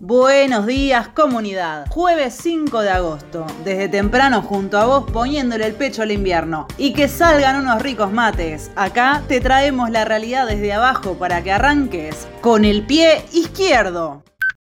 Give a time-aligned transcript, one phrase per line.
[0.00, 1.86] Buenos días comunidad.
[1.90, 3.44] Jueves 5 de agosto.
[3.64, 6.68] Desde temprano junto a vos poniéndole el pecho al invierno.
[6.78, 8.70] Y que salgan unos ricos mates.
[8.76, 14.22] Acá te traemos la realidad desde abajo para que arranques con el pie izquierdo.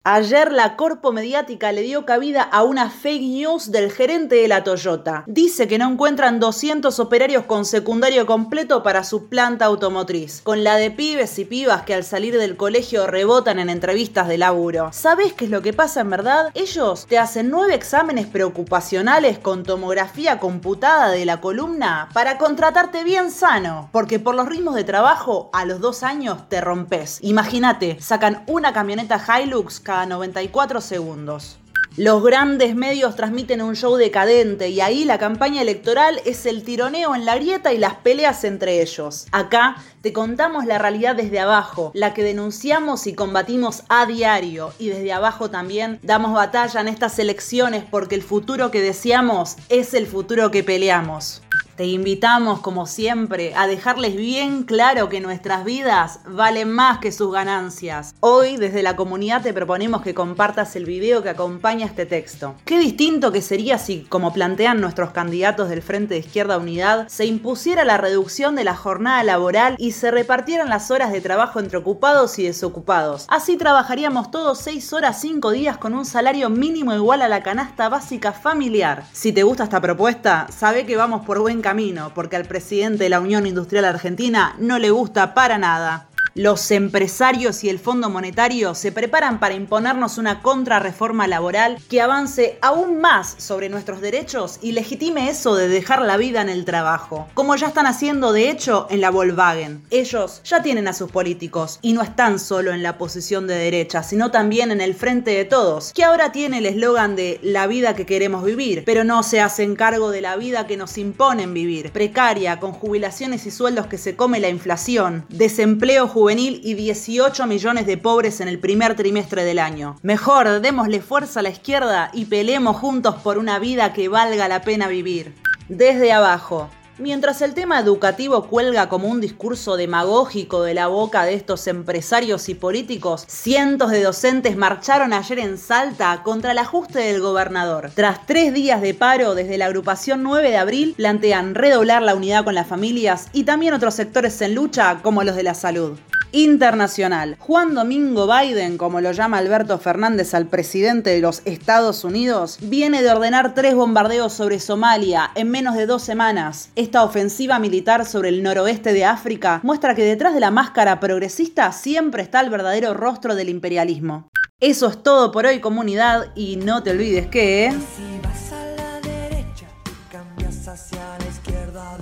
[0.06, 4.62] Ayer la corpo mediática le dio cabida a una fake news del gerente de la
[4.66, 5.24] Toyota.
[5.28, 10.76] Dice que no encuentran 200 operarios con secundario completo para su planta automotriz, con la
[10.76, 14.90] de pibes y pibas que al salir del colegio rebotan en entrevistas de laburo.
[14.92, 16.52] ¿Sabes qué es lo que pasa en verdad?
[16.54, 23.32] Ellos te hacen nueve exámenes preocupacionales con tomografía computada de la columna para contratarte bien
[23.32, 27.20] sano, porque por los ritmos de trabajo a los dos años te rompes.
[27.22, 31.58] Imagínate, sacan una camioneta Hilux 94 segundos.
[31.96, 37.14] Los grandes medios transmiten un show decadente y ahí la campaña electoral es el tironeo
[37.14, 39.28] en la grieta y las peleas entre ellos.
[39.32, 44.90] Acá te contamos la realidad desde abajo, la que denunciamos y combatimos a diario y
[44.90, 50.08] desde abajo también damos batalla en estas elecciones porque el futuro que deseamos es el
[50.08, 51.44] futuro que peleamos.
[51.76, 57.32] Te invitamos, como siempre, a dejarles bien claro que nuestras vidas valen más que sus
[57.32, 58.14] ganancias.
[58.20, 62.56] Hoy, desde la comunidad, te proponemos que compartas el video que acompaña este texto.
[62.66, 67.26] Qué distinto que sería si, como plantean nuestros candidatos del Frente de Izquierda Unidad, se
[67.26, 71.80] impusiera la reducción de la jornada laboral y se repartieran las horas de trabajo entre
[71.80, 73.26] ocupados y desocupados.
[73.30, 77.90] Así trabajaríamos todos 6 horas 5 días con un salario mínimo igual a la canasta
[77.90, 79.06] básica familiar.
[79.12, 83.10] Si te gusta esta propuesta, sabe que vamos por buen camino, porque al presidente de
[83.10, 86.08] la Unión Industrial Argentina no le gusta para nada.
[86.36, 92.58] Los empresarios y el Fondo Monetario se preparan para imponernos una contrarreforma laboral que avance
[92.64, 97.28] aún más sobre nuestros derechos y legitime eso de dejar la vida en el trabajo,
[97.36, 99.84] como ya están haciendo de hecho en la Volkswagen.
[99.92, 104.02] Ellos ya tienen a sus políticos y no están solo en la posición de derecha,
[104.02, 107.96] sino también en el frente de todos, que ahora tiene el eslogan de la vida
[107.96, 111.92] que queremos vivir, pero no se hacen cargo de la vida que nos imponen vivir,
[111.92, 117.48] precaria, con jubilaciones y sueldos que se come la inflación, desempleo juvenil juvenil y 18
[117.48, 119.98] millones de pobres en el primer trimestre del año.
[120.04, 124.62] Mejor, démosle fuerza a la izquierda y peleemos juntos por una vida que valga la
[124.62, 125.36] pena vivir.
[125.68, 126.70] Desde abajo.
[126.98, 132.48] Mientras el tema educativo cuelga como un discurso demagógico de la boca de estos empresarios
[132.48, 137.92] y políticos, cientos de docentes marcharon ayer en Salta contra el ajuste del gobernador.
[137.94, 142.46] Tras tres días de paro desde la agrupación 9 de abril, plantean redoblar la unidad
[142.46, 145.98] con las familias y también otros sectores en lucha como los de la salud
[146.34, 147.38] internacional.
[147.40, 153.02] Juan Domingo Biden, como lo llama Alberto Fernández al presidente de los Estados Unidos, viene
[153.02, 156.72] de ordenar tres bombardeos sobre Somalia en menos de dos semanas.
[156.76, 161.72] Esta ofensiva militar sobre el noroeste de África muestra que detrás de la máscara progresista
[161.72, 164.28] siempre está el verdadero rostro del imperialismo.
[164.60, 167.72] Eso es todo por hoy comunidad y no te olvides que...
[167.96, 169.68] Si vas a la derecha,
[170.10, 171.98] cambias hacia la izquierda